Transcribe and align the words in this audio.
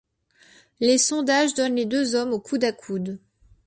Les 0.79 0.97
sondages 0.97 1.53
donnent 1.53 1.75
les 1.75 1.85
deux 1.85 2.15
hommes 2.15 2.31
au 2.33 2.39
coude-à-coude. 2.39 3.19